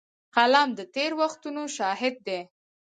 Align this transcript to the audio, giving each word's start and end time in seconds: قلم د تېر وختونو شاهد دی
قلم 0.35 0.69
د 0.79 0.81
تېر 0.95 1.11
وختونو 1.21 1.61
شاهد 1.77 2.15
دی 2.27 2.39